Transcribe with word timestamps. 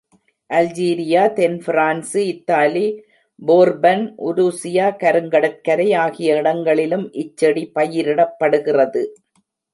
Algeria, 0.49 1.23
தென் 1.33 1.57
France, 1.65 2.21
Italy, 2.29 2.85
Bourbon, 3.39 4.03
Russia, 4.29 4.87
கருங்கடற் 5.03 5.61
கரை, 5.61 5.87
ஆகிய 5.95 6.35
இடங்களிலும் 6.35 7.05
இச் 7.13 7.37
செடி 7.37 7.71
பயிரிடப்படுகிறது. 7.75 9.03